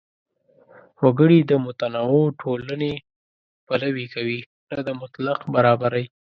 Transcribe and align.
وګړي 1.03 1.39
د 1.45 1.51
متنوع 1.65 2.25
ټولنو 2.41 2.91
پلوي 3.67 4.05
کوي، 4.15 4.39
نه 4.69 4.79
د 4.87 4.89
مطلق 5.01 5.39
برابرۍ. 5.55 6.05